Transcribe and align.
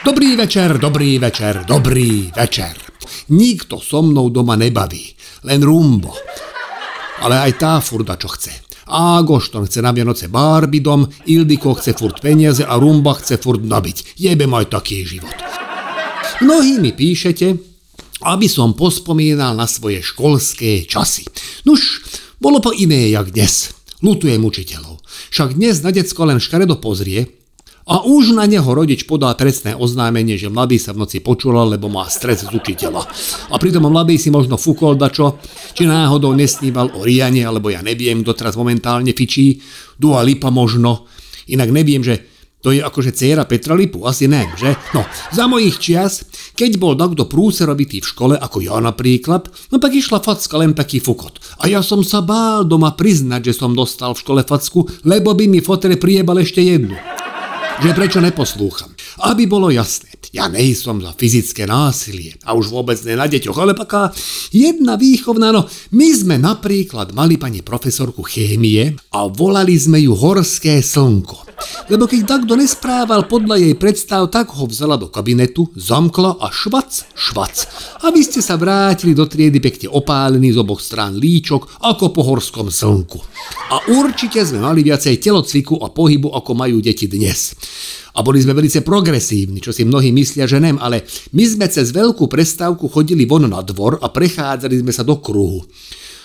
Dobrý 0.00 0.32
večer, 0.36 0.78
dobrý 0.78 1.18
večer, 1.18 1.64
dobrý 1.68 2.32
večer. 2.32 2.72
Nikto 3.28 3.76
so 3.84 4.00
mnou 4.00 4.32
doma 4.32 4.56
nebaví, 4.56 5.12
len 5.44 5.60
rumbo. 5.60 6.16
Ale 7.20 7.36
aj 7.36 7.52
tá 7.60 7.72
furda, 7.84 8.16
čo 8.16 8.32
chce. 8.32 8.48
Ágošton 8.88 9.68
chce 9.68 9.84
na 9.84 9.92
Vianoce 9.92 10.32
Barbie 10.32 10.80
dom, 10.80 11.04
Ildiko 11.28 11.76
chce 11.76 11.92
furt 11.92 12.16
peniaze 12.24 12.64
a 12.64 12.80
Rumba 12.80 13.12
chce 13.20 13.36
furt 13.36 13.60
nabiť. 13.60 14.16
Jebe 14.16 14.48
aj 14.48 14.72
taký 14.72 15.04
život. 15.04 15.36
Mnohí 16.40 16.80
mi 16.80 16.96
píšete, 16.96 17.60
aby 18.24 18.48
som 18.48 18.72
pospomínal 18.72 19.52
na 19.52 19.68
svoje 19.68 20.00
školské 20.00 20.88
časy. 20.88 21.28
Nuž, 21.68 22.00
bolo 22.40 22.64
po 22.64 22.72
iné 22.72 23.12
jak 23.12 23.36
dnes. 23.36 23.76
Lutujem 24.00 24.40
učiteľov. 24.40 24.96
Však 25.28 25.60
dnes 25.60 25.84
na 25.84 25.92
decko 25.92 26.24
len 26.24 26.40
škaredo 26.40 26.80
pozrie, 26.80 27.36
a 27.90 28.06
už 28.06 28.38
na 28.38 28.46
neho 28.46 28.70
rodič 28.70 29.02
podá 29.02 29.34
trestné 29.34 29.74
oznámenie, 29.74 30.38
že 30.38 30.46
mladý 30.46 30.78
sa 30.78 30.94
v 30.94 31.02
noci 31.02 31.18
počula, 31.18 31.66
lebo 31.66 31.90
má 31.90 32.06
stres 32.06 32.46
z 32.46 32.54
učiteľa. 32.54 33.02
A 33.50 33.58
pritom 33.58 33.82
mladý 33.90 34.14
si 34.14 34.30
možno 34.30 34.54
fúkol 34.54 34.94
dačo, 34.94 35.42
či 35.74 35.90
náhodou 35.90 36.30
nesníval 36.38 36.94
o 36.94 37.02
Riane, 37.02 37.42
alebo 37.42 37.66
ja 37.74 37.82
neviem, 37.82 38.22
kto 38.22 38.38
teraz 38.38 38.54
momentálne 38.54 39.10
fičí, 39.10 39.58
Dua 39.98 40.22
Lipa 40.22 40.54
možno. 40.54 41.10
Inak 41.50 41.74
neviem, 41.74 42.06
že 42.06 42.30
to 42.60 42.70
je 42.76 42.84
akože 42.84 43.16
dcera 43.16 43.48
Petra 43.48 43.72
Lipu, 43.74 44.04
asi 44.04 44.28
ne, 44.30 44.46
že? 44.54 44.76
No, 44.92 45.02
za 45.32 45.48
mojich 45.48 45.80
čias, 45.80 46.28
keď 46.54 46.76
bol 46.76 46.92
takto 46.92 47.24
prúserovitý 47.24 48.04
v 48.04 48.10
škole, 48.12 48.34
ako 48.36 48.60
ja 48.60 48.76
napríklad, 48.78 49.48
no 49.72 49.76
tak 49.80 49.96
išla 49.96 50.20
facka 50.20 50.60
len 50.60 50.76
taký 50.76 51.00
fukot. 51.00 51.40
A 51.64 51.72
ja 51.72 51.80
som 51.80 52.04
sa 52.04 52.20
bál 52.20 52.68
doma 52.68 52.92
priznať, 52.94 53.50
že 53.50 53.64
som 53.64 53.72
dostal 53.72 54.12
v 54.12 54.22
škole 54.22 54.42
facku, 54.44 54.84
lebo 55.08 55.32
by 55.32 55.48
mi 55.48 55.64
fotere 55.64 55.96
priebal 55.96 56.44
ešte 56.44 56.60
jednu 56.60 57.09
že 57.80 57.96
prečo 57.96 58.20
neposlúcham. 58.20 58.92
Aby 59.24 59.48
bolo 59.48 59.72
jasné, 59.72 60.12
ja 60.36 60.46
nejsom 60.52 61.00
za 61.00 61.16
fyzické 61.16 61.64
násilie 61.64 62.36
a 62.44 62.52
už 62.52 62.68
vôbec 62.70 63.00
ne 63.08 63.16
na 63.16 63.24
deťoch, 63.26 63.56
ale 63.56 63.72
taká 63.72 64.12
jedna 64.52 65.00
výchovná, 65.00 65.50
no 65.50 65.64
my 65.96 66.08
sme 66.12 66.36
napríklad 66.36 67.16
mali 67.16 67.40
pani 67.40 67.64
profesorku 67.64 68.20
chémie 68.22 68.94
a 69.16 69.26
volali 69.26 69.74
sme 69.80 69.98
ju 70.04 70.12
Horské 70.12 70.84
slnko. 70.84 71.49
Lebo 71.90 72.06
keď 72.06 72.20
takto 72.26 72.54
nesprával 72.54 73.26
podľa 73.26 73.60
jej 73.60 73.74
predstav, 73.74 74.30
tak 74.30 74.54
ho 74.54 74.64
vzala 74.64 74.94
do 74.94 75.10
kabinetu, 75.10 75.68
zamkla 75.74 76.38
a 76.38 76.48
švac, 76.54 76.90
švac. 77.14 77.56
A 78.04 78.14
vy 78.14 78.22
ste 78.22 78.40
sa 78.40 78.54
vrátili 78.54 79.12
do 79.12 79.26
triedy 79.26 79.58
pekne 79.58 79.90
opálený 79.90 80.54
z 80.54 80.60
oboch 80.62 80.78
strán 80.78 81.18
líčok, 81.18 81.82
ako 81.82 82.14
po 82.14 82.22
horskom 82.24 82.70
slnku. 82.70 83.18
A 83.74 83.90
určite 83.90 84.42
sme 84.42 84.62
mali 84.62 84.86
viacej 84.86 85.18
telocviku 85.18 85.82
a 85.82 85.90
pohybu, 85.90 86.30
ako 86.32 86.50
majú 86.54 86.78
deti 86.78 87.10
dnes 87.10 87.54
a 88.10 88.26
boli 88.26 88.42
sme 88.42 88.58
veľmi 88.58 88.82
progresívni, 88.82 89.62
čo 89.62 89.70
si 89.70 89.86
mnohí 89.86 90.10
myslia, 90.10 90.50
že 90.50 90.58
nem, 90.58 90.74
ale 90.82 91.06
my 91.30 91.44
sme 91.46 91.66
cez 91.70 91.94
veľkú 91.94 92.26
prestávku 92.26 92.90
chodili 92.90 93.22
von 93.22 93.46
na 93.46 93.62
dvor 93.62 94.02
a 94.02 94.10
prechádzali 94.10 94.82
sme 94.82 94.92
sa 94.92 95.06
do 95.06 95.22
kruhu. 95.22 95.62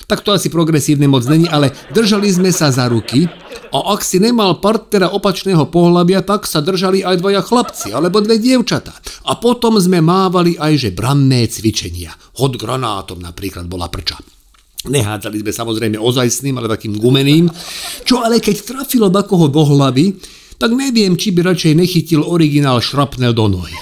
Tak 0.05 0.21
to 0.21 0.37
asi 0.37 0.53
progresívne 0.53 1.09
moc 1.09 1.25
není, 1.25 1.49
ale 1.49 1.73
držali 1.89 2.29
sme 2.29 2.53
sa 2.53 2.69
za 2.69 2.85
ruky 2.85 3.25
a 3.73 3.77
ak 3.97 4.05
si 4.05 4.21
nemal 4.21 4.61
partnera 4.61 5.09
opačného 5.09 5.65
pohľavia, 5.67 6.21
tak 6.21 6.45
sa 6.45 6.61
držali 6.61 7.01
aj 7.01 7.19
dvaja 7.19 7.41
chlapci 7.41 7.89
alebo 7.89 8.21
dve 8.21 8.37
dievčata. 8.37 8.93
A 9.25 9.41
potom 9.41 9.81
sme 9.81 9.99
mávali 9.99 10.53
aj 10.55 10.73
že 10.77 10.89
branné 10.93 11.49
cvičenia. 11.49 12.13
Hod 12.37 12.61
granátom 12.61 13.17
napríklad 13.17 13.65
bola 13.65 13.89
prča. 13.89 14.21
Nehádzali 14.85 15.41
sme 15.41 15.51
samozrejme 15.51 15.97
ozajstným, 15.97 16.61
ale 16.61 16.69
takým 16.69 16.93
gumeným, 17.01 17.49
čo 18.05 18.21
ale 18.21 18.37
keď 18.37 18.61
trafilo 18.61 19.09
bakoho 19.09 19.49
do 19.49 19.65
hlavy, 19.65 20.13
tak 20.61 20.71
neviem, 20.71 21.17
či 21.17 21.33
by 21.33 21.51
radšej 21.51 21.73
nechytil 21.73 22.21
originál 22.21 22.79
šrapnel 22.79 23.33
do 23.33 23.49
nohy. 23.49 23.75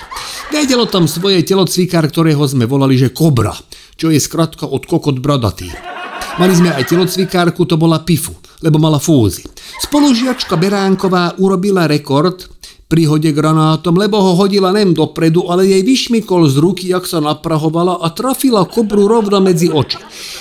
Vedelo 0.50 0.88
tam 0.88 1.06
svoje 1.06 1.44
telocvikár, 1.44 2.08
ktorého 2.08 2.42
sme 2.48 2.64
volali, 2.64 2.96
že 2.96 3.12
Kobra, 3.12 3.54
čo 4.00 4.10
je 4.10 4.18
skratka 4.18 4.66
od 4.66 4.88
kokot 4.88 5.20
bradatý. 5.20 5.93
Mali 6.34 6.54
sme 6.58 6.74
aj 6.74 6.90
telocvikárku, 6.90 7.62
to 7.70 7.78
bola 7.78 8.02
Pifu, 8.02 8.34
lebo 8.66 8.82
mala 8.82 8.98
fúzy. 8.98 9.46
Spolužiačka 9.86 10.58
Beránková 10.58 11.38
urobila 11.38 11.86
rekord, 11.86 12.50
prihode 12.90 13.30
granátom, 13.30 13.94
lebo 13.94 14.18
ho 14.18 14.34
hodila 14.38 14.74
nem 14.74 14.98
dopredu, 14.98 15.50
ale 15.50 15.66
jej 15.70 15.86
vyšmykol 15.86 16.50
z 16.50 16.58
ruky, 16.58 16.86
jak 16.90 17.06
sa 17.06 17.22
naprahovala 17.22 18.02
a 18.02 18.10
trafila 18.14 18.66
kobru 18.66 19.06
rovno 19.06 19.42
medzi 19.46 19.70
oči. 19.70 19.98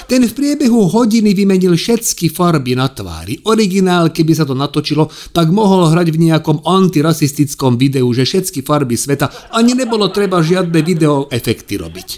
Ten 0.08 0.24
v 0.24 0.32
priebehu 0.32 0.88
hodiny 0.88 1.32
vymenil 1.32 1.76
všetky 1.76 2.32
farby 2.32 2.72
na 2.72 2.88
tvári. 2.88 3.40
Originál, 3.44 4.12
keby 4.12 4.32
sa 4.32 4.48
to 4.48 4.52
natočilo, 4.52 5.12
tak 5.32 5.52
mohol 5.52 5.92
hrať 5.92 6.08
v 6.08 6.28
nejakom 6.28 6.64
antirasistickom 6.64 7.76
videu, 7.76 8.08
že 8.16 8.24
všetky 8.24 8.64
farby 8.64 8.96
sveta 8.96 9.28
ani 9.52 9.76
nebolo 9.76 10.08
treba 10.08 10.40
žiadne 10.40 10.80
video 10.80 11.28
efekty 11.32 11.76
robiť. 11.76 12.08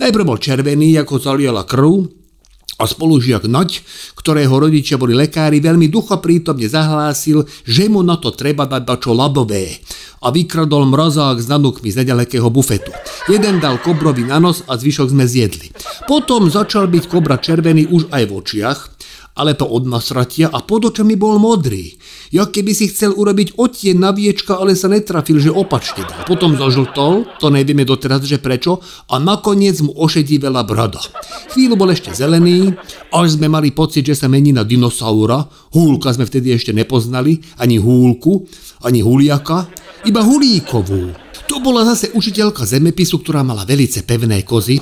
Najprv 0.00 0.24
bol 0.24 0.40
červený, 0.40 1.00
ako 1.00 1.20
zaliala 1.20 1.68
krv, 1.68 2.21
a 2.80 2.84
spolužiak 2.88 3.44
Naď, 3.44 3.84
ktorého 4.16 4.52
rodičia 4.56 4.96
boli 4.96 5.12
lekári, 5.12 5.60
veľmi 5.60 5.92
duchoprítomne 5.92 6.66
zahlásil, 6.66 7.44
že 7.68 7.88
mu 7.92 8.00
na 8.00 8.16
to 8.16 8.32
treba 8.32 8.64
dať 8.64 8.82
dačo 8.84 9.12
labové 9.12 9.80
a 10.22 10.30
vykradol 10.30 10.86
mrazák 10.86 11.42
s 11.42 11.50
nanukmi 11.50 11.90
z 11.90 12.06
nedalekého 12.06 12.46
bufetu. 12.48 12.94
Jeden 13.26 13.58
dal 13.58 13.82
kobrovi 13.82 14.22
na 14.22 14.38
nos 14.38 14.62
a 14.70 14.78
zvyšok 14.78 15.10
sme 15.10 15.26
zjedli. 15.26 15.74
Potom 16.06 16.46
začal 16.46 16.86
byť 16.86 17.04
kobra 17.10 17.42
červený 17.42 17.90
už 17.90 18.08
aj 18.14 18.22
v 18.30 18.32
očiach 18.38 18.78
ale 19.32 19.56
to 19.56 19.64
od 19.64 19.88
nasratia 19.88 20.52
a 20.52 20.60
pod 20.60 20.92
očami 20.92 21.16
bol 21.16 21.40
modrý. 21.40 21.96
Ja 22.32 22.48
keby 22.48 22.72
si 22.76 22.92
chcel 22.92 23.16
urobiť 23.16 23.56
otien 23.56 24.00
na 24.00 24.12
viečka, 24.12 24.60
ale 24.60 24.76
sa 24.76 24.92
netrafil, 24.92 25.40
že 25.40 25.52
opačne 25.52 26.04
dal. 26.04 26.28
Potom 26.28 26.56
zažltol, 26.56 27.24
to 27.40 27.48
nevieme 27.48 27.84
doteraz, 27.88 28.24
že 28.28 28.40
prečo, 28.40 28.84
a 29.08 29.16
nakoniec 29.16 29.80
mu 29.80 29.92
ošedivela 29.96 30.64
brada. 30.64 31.00
Chvíľu 31.52 31.76
bol 31.76 31.92
ešte 31.92 32.12
zelený, 32.12 32.76
až 33.12 33.36
sme 33.40 33.48
mali 33.48 33.72
pocit, 33.72 34.04
že 34.04 34.16
sa 34.16 34.28
mení 34.28 34.52
na 34.52 34.64
dinosaura. 34.64 35.48
Húlka 35.72 36.12
sme 36.12 36.28
vtedy 36.28 36.52
ešte 36.52 36.76
nepoznali, 36.76 37.40
ani 37.60 37.80
húlku, 37.80 38.44
ani 38.84 39.00
huliaka, 39.00 39.68
iba 40.04 40.20
hulíkovú. 40.20 41.12
To 41.48 41.60
bola 41.60 41.84
zase 41.84 42.12
učiteľka 42.16 42.64
zemepisu, 42.64 43.20
ktorá 43.20 43.44
mala 43.44 43.68
velice 43.68 44.04
pevné 44.08 44.40
kozy, 44.40 44.80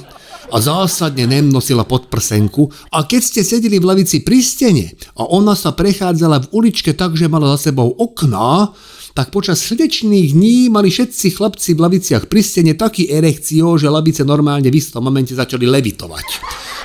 a 0.51 0.57
zásadne 0.59 1.25
nem 1.25 1.47
nosila 1.47 1.87
podprsenku 1.87 2.69
a 2.91 3.07
keď 3.07 3.23
ste 3.23 3.41
sedeli 3.47 3.79
v 3.79 3.89
lavici 3.89 4.21
pri 4.21 4.43
stene 4.43 4.93
a 5.17 5.25
ona 5.31 5.55
sa 5.55 5.73
prechádzala 5.73 6.47
v 6.47 6.51
uličke 6.51 6.93
tak, 6.93 7.15
že 7.15 7.31
mala 7.31 7.55
za 7.57 7.71
sebou 7.71 7.95
okná, 7.95 8.75
tak 9.15 9.35
počas 9.35 9.63
srdečných 9.67 10.35
dní 10.35 10.71
mali 10.71 10.91
všetci 10.91 11.35
chlapci 11.35 11.75
v 11.75 11.83
laviciach 11.83 12.31
pri 12.31 12.41
stene 12.43 12.73
taký 12.79 13.11
erekcio, 13.11 13.75
že 13.79 13.91
lavice 13.91 14.23
normálne 14.23 14.71
v 14.71 14.79
istom 14.79 15.03
momente 15.03 15.35
začali 15.35 15.67
levitovať. 15.67 16.27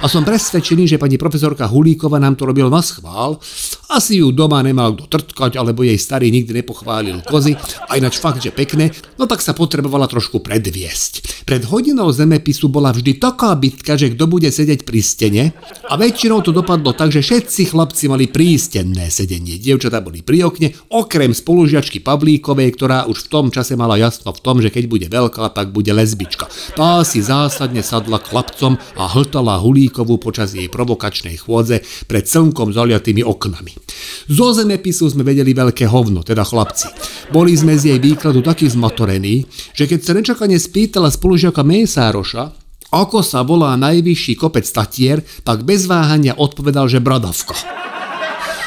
A 0.05 0.11
som 0.11 0.21
presvedčený, 0.21 0.85
že 0.85 1.01
pani 1.01 1.17
profesorka 1.17 1.65
Hulíkova 1.65 2.21
nám 2.21 2.37
to 2.37 2.45
robil 2.45 2.69
na 2.69 2.77
schvál. 2.85 3.41
Asi 3.89 4.21
ju 4.21 4.29
doma 4.29 4.61
nemal 4.61 4.93
kto 4.93 5.09
trtkať, 5.09 5.57
alebo 5.57 5.81
jej 5.81 5.97
starý 5.97 6.29
nikdy 6.29 6.61
nepochválil 6.61 7.25
kozy, 7.25 7.57
a 7.89 7.97
ináč 7.97 8.21
fakt, 8.21 8.37
že 8.37 8.53
pekné, 8.53 8.93
no 9.17 9.25
tak 9.25 9.41
sa 9.41 9.57
potrebovala 9.57 10.05
trošku 10.05 10.45
predviesť. 10.45 11.41
Pred 11.49 11.65
hodinou 11.65 12.13
zemepisu 12.13 12.69
bola 12.69 12.93
vždy 12.93 13.17
taká 13.17 13.57
bitka, 13.57 13.97
že 13.97 14.13
kto 14.13 14.29
bude 14.29 14.45
sedieť 14.53 14.85
pri 14.85 15.01
stene 15.01 15.43
a 15.89 15.97
väčšinou 15.97 16.45
to 16.45 16.53
dopadlo 16.53 16.93
tak, 16.93 17.09
že 17.09 17.25
všetci 17.25 17.73
chlapci 17.73 18.05
mali 18.05 18.29
prístenné 18.29 19.09
sedenie. 19.09 19.57
Dievčatá 19.57 20.05
boli 20.05 20.21
pri 20.21 20.45
okne, 20.45 20.69
okrem 20.93 21.33
spolužiačky 21.33 22.05
Pavlíkovej, 22.05 22.77
ktorá 22.77 23.09
už 23.09 23.25
v 23.25 23.29
tom 23.33 23.45
čase 23.49 23.73
mala 23.73 23.97
jasno 23.97 24.29
v 24.29 24.43
tom, 24.45 24.61
že 24.61 24.69
keď 24.69 24.85
bude 24.85 25.07
veľká, 25.09 25.49
tak 25.49 25.73
bude 25.73 25.89
lesbička. 25.89 26.45
Tá 26.77 27.01
si 27.01 27.25
zásadne 27.25 27.81
sadla 27.81 28.21
chlapcom 28.21 28.77
a 29.01 29.09
hltala 29.09 29.57
hulí 29.57 29.94
Sulíkovú 29.95 30.19
počas 30.19 30.51
jej 30.51 30.67
provokačnej 30.67 31.39
chôdze 31.39 31.79
pred 32.11 32.27
slnkom 32.27 32.75
zaliatými 32.75 33.23
oknami. 33.23 33.79
Zo 34.27 34.51
zemepisu 34.51 35.07
sme 35.07 35.23
vedeli 35.23 35.55
veľké 35.55 35.87
hovno, 35.87 36.19
teda 36.19 36.43
chlapci. 36.43 36.91
Boli 37.31 37.55
sme 37.55 37.79
z 37.79 37.95
jej 37.95 37.99
výkladu 38.03 38.43
takí 38.43 38.67
zmotorení, 38.67 39.47
že 39.71 39.87
keď 39.87 39.99
sa 40.03 40.11
nečakane 40.11 40.59
spýtala 40.59 41.07
spolužiaka 41.07 41.63
Mésároša, 41.63 42.51
ako 42.91 43.23
sa 43.23 43.47
volá 43.47 43.71
najvyšší 43.79 44.35
kopec 44.35 44.67
Tatier, 44.67 45.23
tak 45.47 45.63
bez 45.63 45.87
váhania 45.87 46.35
odpovedal, 46.35 46.91
že 46.91 46.99
Bradavka. 46.99 47.55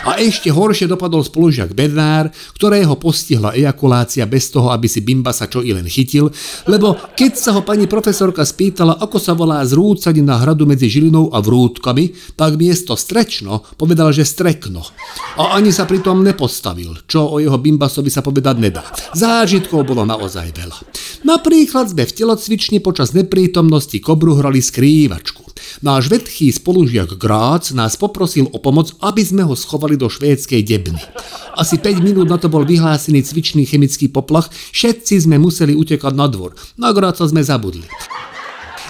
A 0.08 0.16
ešte 0.24 0.48
horšie 0.48 0.88
dopadol 0.88 1.20
spolužiak 1.20 1.76
Bednár, 1.76 2.32
ktorého 2.56 2.96
postihla 2.96 3.52
ejakulácia 3.52 4.24
bez 4.24 4.48
toho, 4.48 4.72
aby 4.72 4.88
si 4.88 5.04
Bimba 5.04 5.36
sa 5.36 5.44
čo 5.52 5.60
i 5.60 5.76
len 5.76 5.84
chytil, 5.84 6.32
lebo 6.64 6.96
keď 7.12 7.32
sa 7.36 7.52
ho 7.52 7.60
pani 7.60 7.84
profesorka 7.84 8.40
spýtala, 8.40 8.96
ako 9.04 9.20
sa 9.20 9.36
volá 9.36 9.60
na 10.24 10.36
hradu 10.40 10.64
medzi 10.64 10.88
Žilinou 10.88 11.28
a 11.28 11.44
Vrútkami, 11.44 12.16
tak 12.40 12.56
miesto 12.56 12.96
strečno 12.96 13.68
povedal, 13.76 14.08
že 14.16 14.24
strekno. 14.24 14.80
A 15.36 15.60
ani 15.60 15.76
sa 15.76 15.84
pritom 15.84 16.24
nepostavil, 16.24 17.04
čo 17.04 17.28
o 17.28 17.36
jeho 17.36 17.60
Bimbasovi 17.60 18.08
sa 18.08 18.24
povedať 18.24 18.56
nedá. 18.56 18.88
Zážitkov 19.12 19.84
bolo 19.84 20.08
naozaj 20.08 20.56
veľa. 20.56 20.78
Napríklad 21.26 21.90
sme 21.90 22.04
v 22.06 22.14
telocvični 22.14 22.78
počas 22.78 23.10
neprítomnosti 23.10 23.98
kobru 23.98 24.38
hrali 24.38 24.62
skrývačku. 24.62 25.48
Náš 25.82 26.10
vedchý 26.10 26.54
spolužiak 26.54 27.18
Grác 27.18 27.74
nás 27.74 27.98
poprosil 27.98 28.46
o 28.50 28.58
pomoc, 28.62 28.94
aby 29.02 29.22
sme 29.22 29.42
ho 29.42 29.54
schovali 29.58 29.98
do 29.98 30.06
švédskej 30.06 30.62
debny. 30.62 31.02
Asi 31.58 31.78
5 31.78 32.02
minút 32.02 32.30
na 32.30 32.38
to 32.38 32.46
bol 32.46 32.62
vyhlásený 32.62 33.26
cvičný 33.26 33.66
chemický 33.66 34.06
poplach, 34.06 34.46
všetci 34.70 35.26
sme 35.26 35.42
museli 35.42 35.74
utekať 35.74 36.14
na 36.14 36.30
dvor. 36.30 36.54
Na 36.78 36.94
Gráca 36.94 37.26
sme 37.26 37.42
zabudli. 37.42 37.86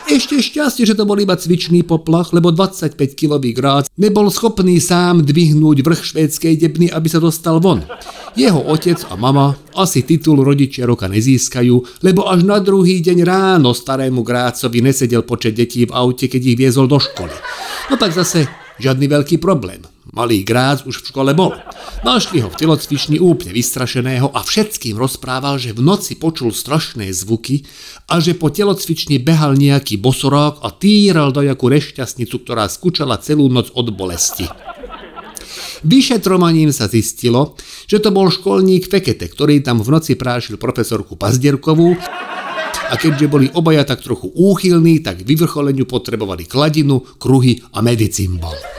Ešte 0.09 0.41
šťastie, 0.41 0.89
že 0.89 0.97
to 0.97 1.05
bol 1.05 1.21
iba 1.21 1.37
cvičný 1.37 1.85
poplach, 1.85 2.33
lebo 2.33 2.49
25-kilový 2.49 3.53
grác 3.53 3.93
nebol 4.01 4.33
schopný 4.33 4.81
sám 4.81 5.21
dvihnúť 5.21 5.85
vrch 5.85 6.01
švédskej 6.17 6.57
debny, 6.57 6.89
aby 6.89 7.13
sa 7.13 7.21
dostal 7.21 7.61
von. 7.61 7.85
Jeho 8.33 8.57
otec 8.57 9.05
a 9.13 9.21
mama 9.21 9.61
asi 9.77 10.01
titul 10.09 10.41
rodičia 10.41 10.89
roka 10.89 11.13
nezískajú, 11.13 12.01
lebo 12.01 12.25
až 12.25 12.41
na 12.41 12.57
druhý 12.57 13.05
deň 13.05 13.19
ráno 13.21 13.77
starému 13.77 14.25
Grácovi 14.25 14.81
nesedel 14.81 15.29
počet 15.29 15.53
detí 15.53 15.85
v 15.85 15.93
aute, 15.93 16.25
keď 16.25 16.41
ich 16.41 16.57
viezol 16.57 16.89
do 16.89 16.97
školy. 16.97 17.37
No 17.93 18.01
tak 18.01 18.17
zase 18.17 18.49
žiadny 18.81 19.13
veľký 19.13 19.37
problém. 19.37 19.85
Malý 20.09 20.41
Grác 20.41 20.89
už 20.89 21.05
v 21.05 21.09
škole 21.13 21.33
bol. 21.37 21.53
Našli 22.01 22.41
ho 22.41 22.49
v 22.49 22.57
telocvični 22.57 23.21
úplne 23.21 23.53
vystrašeného 23.53 24.33
a 24.33 24.41
všetkým 24.41 24.97
rozprával, 24.97 25.61
že 25.61 25.77
v 25.77 25.85
noci 25.85 26.17
počul 26.17 26.57
strašné 26.57 27.13
zvuky 27.13 27.69
a 28.09 28.17
že 28.17 28.33
po 28.33 28.49
telocvični 28.49 29.21
behal 29.21 29.53
nejaký 29.59 30.01
bosorák 30.01 30.65
a 30.65 30.73
týral 30.73 31.29
do 31.29 31.45
jakú 31.45 31.69
rešťastnicu, 31.69 32.41
ktorá 32.41 32.65
skúčala 32.73 33.21
celú 33.21 33.53
noc 33.53 33.69
od 33.77 33.93
bolesti. 33.93 34.49
Vyšetrovaním 35.85 36.75
sa 36.75 36.91
zistilo, 36.91 37.55
že 37.87 38.03
to 38.03 38.11
bol 38.11 38.33
školník 38.33 38.89
Fekete, 38.91 39.29
ktorý 39.31 39.61
tam 39.61 39.85
v 39.85 39.93
noci 39.93 40.19
prášil 40.19 40.59
profesorku 40.59 41.15
Pazdierkovú 41.15 41.95
a 42.89 42.95
keďže 42.97 43.27
boli 43.29 43.47
obaja 43.53 43.85
tak 43.85 44.01
trochu 44.01 44.33
úchylní, 44.33 45.05
tak 45.05 45.23
vyvrcholeniu 45.23 45.85
potrebovali 45.85 46.49
kladinu, 46.49 47.05
kruhy 47.21 47.61
a 47.77 47.85
medicimbal. 47.85 48.78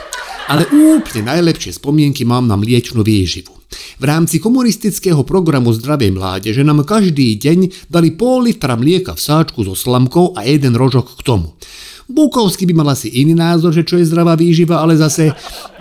Ale 0.50 0.66
úplne 0.66 1.30
najlepšie 1.30 1.78
spomienky 1.78 2.26
mám 2.26 2.50
na 2.50 2.58
mliečnú 2.58 3.06
výživu. 3.06 3.54
V 4.02 4.04
rámci 4.04 4.42
komunistického 4.42 5.22
programu 5.22 5.70
Zdravej 5.70 6.10
mládeže 6.10 6.66
nám 6.66 6.82
každý 6.82 7.38
deň 7.38 7.86
dali 7.86 8.10
pol 8.10 8.50
litra 8.50 8.74
mlieka 8.74 9.14
v 9.14 9.22
sáčku 9.22 9.62
so 9.62 9.78
slamkou 9.78 10.34
a 10.34 10.42
jeden 10.42 10.74
rožok 10.74 11.22
k 11.22 11.22
tomu. 11.22 11.54
Bukovský 12.10 12.66
by 12.66 12.74
mal 12.74 12.90
asi 12.90 13.06
iný 13.22 13.38
názor, 13.38 13.70
že 13.70 13.86
čo 13.86 13.94
je 13.94 14.10
zdravá 14.10 14.34
výživa, 14.34 14.82
ale 14.82 14.98
zase 14.98 15.30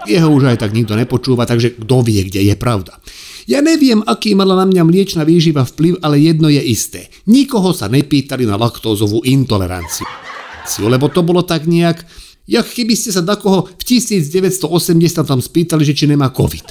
jeho 0.06 0.30
už 0.30 0.54
aj 0.54 0.62
tak 0.62 0.78
nikto 0.78 0.94
nepočúva, 0.94 1.50
takže 1.50 1.74
kto 1.74 2.06
vie, 2.06 2.22
kde 2.30 2.54
je 2.54 2.54
pravda. 2.54 3.02
Ja 3.50 3.66
neviem, 3.66 4.06
aký 4.06 4.38
mala 4.38 4.54
na 4.54 4.70
mňa 4.70 4.86
mliečna 4.86 5.26
výživa 5.26 5.66
vplyv, 5.66 5.98
ale 6.06 6.22
jedno 6.22 6.46
je 6.54 6.62
isté. 6.62 7.10
Nikoho 7.26 7.74
sa 7.74 7.90
nepýtali 7.90 8.46
na 8.46 8.62
laktózovú 8.62 9.26
intoleranciu. 9.26 10.06
Lebo 10.86 11.10
to 11.10 11.26
bolo 11.26 11.42
tak 11.42 11.66
nejak 11.66 12.06
jak 12.50 12.66
keby 12.66 12.98
ste 12.98 13.14
sa 13.14 13.22
takoho 13.22 13.70
v 13.70 13.84
1980 13.86 14.66
tam 15.22 15.38
spýtali, 15.38 15.86
že 15.86 15.94
či 15.94 16.10
nemá 16.10 16.34
COVID. 16.34 16.68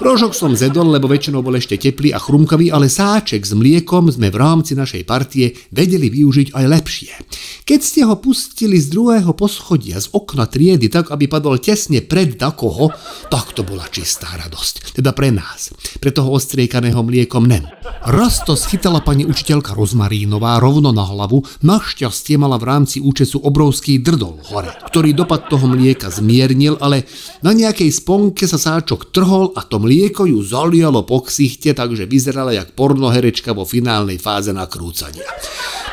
Rožok 0.00 0.32
som 0.32 0.56
zedol, 0.56 0.88
lebo 0.88 1.10
väčšinou 1.10 1.44
bol 1.44 1.58
ešte 1.58 1.76
teplý 1.76 2.16
a 2.16 2.22
chrumkavý, 2.22 2.72
ale 2.72 2.88
sáček 2.88 3.44
s 3.44 3.52
mliekom 3.52 4.08
sme 4.08 4.32
v 4.32 4.40
rámci 4.40 4.72
našej 4.72 5.04
partie 5.04 5.52
vedeli 5.74 6.08
využiť 6.08 6.56
aj 6.56 6.64
lepšie. 6.64 7.12
Keď 7.68 7.80
ste 7.82 8.00
ho 8.08 8.16
pustili 8.16 8.80
z 8.80 8.88
druhého 8.94 9.34
poschodia 9.36 10.00
z 10.00 10.08
okna 10.14 10.48
triedy 10.48 10.88
tak, 10.88 11.12
aby 11.12 11.28
padol 11.28 11.60
tesne 11.60 12.00
pred 12.00 12.38
dakoho, 12.38 12.88
tak 13.28 13.52
to 13.52 13.66
bola 13.66 13.84
čistá 13.90 14.32
radosť. 14.38 14.96
Teda 14.96 15.10
pre 15.12 15.34
nás. 15.34 15.74
Pre 15.98 16.14
toho 16.14 16.30
ostriekaného 16.32 17.02
mliekom 17.02 17.44
nem. 17.44 17.66
Raz 18.06 18.46
to 18.46 18.54
schytala 18.54 19.02
pani 19.02 19.26
učiteľka 19.26 19.74
Rozmarínová 19.74 20.62
rovno 20.62 20.94
na 20.94 21.02
hlavu, 21.02 21.42
našťastie 21.66 22.38
mala 22.38 22.56
v 22.56 22.70
rámci 22.70 23.02
účesu 23.02 23.42
obrovský 23.42 23.98
drdol 23.98 24.38
hore, 24.46 24.70
ktorý 24.86 25.17
dopad 25.18 25.50
toho 25.50 25.66
mlieka 25.66 26.14
zmiernil, 26.14 26.78
ale 26.78 27.02
na 27.42 27.50
nejakej 27.50 27.90
sponke 27.90 28.46
sa 28.46 28.54
sáčok 28.54 29.10
trhol 29.10 29.50
a 29.58 29.66
to 29.66 29.82
mlieko 29.82 30.30
ju 30.30 30.38
zalialo 30.38 31.02
po 31.02 31.26
ksichte, 31.26 31.74
takže 31.74 32.06
vyzerala 32.06 32.54
jak 32.54 32.78
pornoherečka 32.78 33.50
vo 33.50 33.66
finálnej 33.66 34.22
fáze 34.22 34.54
nakrúcania. 34.54 35.26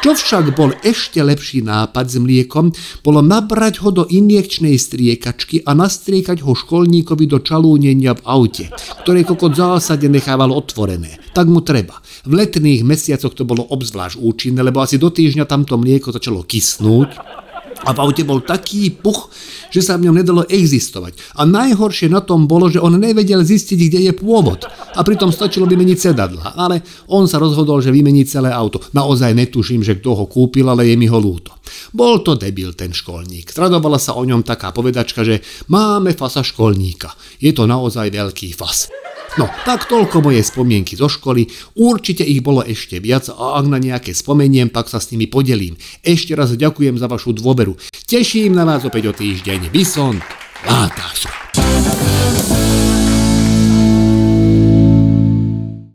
Čo 0.05 0.13
však 0.13 0.53
bol 0.53 0.69
ešte 0.85 1.17
lepší 1.25 1.65
nápad 1.65 2.05
s 2.05 2.21
mliekom, 2.21 2.69
bolo 3.01 3.25
nabrať 3.25 3.81
ho 3.81 3.89
do 3.89 4.03
injekčnej 4.05 4.77
striekačky 4.77 5.65
a 5.65 5.73
nastriekať 5.73 6.45
ho 6.45 6.53
školníkovi 6.53 7.25
do 7.25 7.41
čalúnenia 7.41 8.13
v 8.13 8.21
aute, 8.29 8.69
ktoré 9.01 9.25
kokot 9.25 9.57
zásade 9.57 10.05
nechával 10.05 10.53
otvorené. 10.53 11.17
Tak 11.33 11.49
mu 11.49 11.65
treba. 11.65 12.05
V 12.21 12.37
letných 12.37 12.85
mesiacoch 12.85 13.33
to 13.33 13.49
bolo 13.49 13.65
obzvlášť 13.65 14.21
účinné, 14.21 14.61
lebo 14.61 14.85
asi 14.85 15.01
do 15.01 15.09
týždňa 15.09 15.49
tamto 15.49 15.73
mlieko 15.73 16.13
začalo 16.13 16.45
kysnúť 16.45 17.43
a 17.85 17.93
v 17.93 18.01
aute 18.01 18.25
bol 18.25 18.41
taký 18.41 18.89
puch, 18.89 19.29
že 19.69 19.85
sa 19.85 19.95
v 19.95 20.09
ňom 20.09 20.15
nedalo 20.17 20.41
existovať. 20.49 21.37
A 21.37 21.45
najhoršie 21.45 22.09
na 22.09 22.25
tom 22.25 22.49
bolo, 22.49 22.67
že 22.67 22.81
on 22.81 22.97
nevedel 22.97 23.45
zistiť, 23.45 23.79
kde 23.87 23.99
je 24.09 24.13
pôvod. 24.17 24.65
A 24.97 24.99
pritom 25.05 25.29
stačilo 25.29 25.69
vymeniť 25.69 25.97
sedadla. 25.99 26.57
Ale 26.57 26.81
on 27.11 27.29
sa 27.29 27.37
rozhodol, 27.37 27.79
že 27.83 27.93
vymení 27.93 28.25
celé 28.25 28.49
auto. 28.49 28.81
Naozaj 28.95 29.37
netuším, 29.37 29.85
že 29.85 30.01
kto 30.01 30.17
ho 30.17 30.25
kúpil, 30.25 30.65
ale 30.65 30.89
je 30.89 30.95
mi 30.97 31.05
ho 31.05 31.19
lúto. 31.21 31.53
Bol 31.93 32.25
to 32.25 32.33
debil 32.33 32.73
ten 32.73 32.93
školník. 32.95 33.53
Tradovala 33.53 34.01
sa 34.01 34.17
o 34.17 34.23
ňom 34.25 34.41
taká 34.41 34.73
povedačka, 34.73 35.21
že 35.21 35.45
máme 35.69 36.17
fasa 36.17 36.41
školníka. 36.41 37.13
Je 37.37 37.53
to 37.53 37.69
naozaj 37.69 38.09
veľký 38.09 38.57
fas. 38.57 38.89
No, 39.35 39.51
tak 39.67 39.91
toľko 39.91 40.23
moje 40.23 40.39
spomienky 40.47 40.95
zo 40.95 41.11
školy. 41.11 41.51
Určite 41.75 42.23
ich 42.23 42.39
bolo 42.39 42.63
ešte 42.63 43.03
viac 43.03 43.27
a 43.27 43.59
ak 43.59 43.65
na 43.67 43.83
nejaké 43.83 44.15
spomeniem, 44.15 44.71
pak 44.71 44.87
sa 44.87 45.03
s 45.03 45.11
nimi 45.11 45.27
podelím. 45.27 45.75
Ešte 45.99 46.31
raz 46.39 46.55
ďakujem 46.55 46.95
za 46.95 47.11
vašu 47.11 47.35
dôveru. 47.35 47.75
Teším 48.07 48.55
na 48.55 48.63
vás 48.63 48.87
opäť 48.87 49.11
o 49.11 49.13
týždeň. 49.13 49.75
Vysont, 49.75 50.23
Látáš. 50.63 51.27